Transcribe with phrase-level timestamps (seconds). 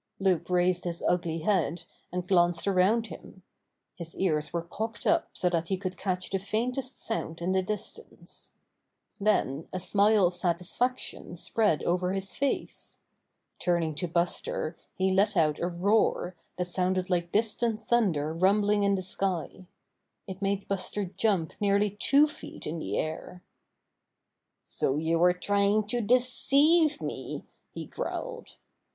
[0.19, 3.43] Loup raised his ugly head and glanced around him.
[3.93, 7.61] His ears Were cocked up so that he could catch the faintest sound in the
[7.61, 8.53] dis tance.
[9.19, 12.97] Then a smile of satisfaction spread over his face.
[13.59, 18.95] Turning to Buster he let out a roar that sounded like distant thunder rumbling in
[18.95, 19.67] the sky.
[20.25, 23.43] It made Buster jump nearly two feet in the air.
[24.63, 28.55] "So you were trying to deceive me!" he growled.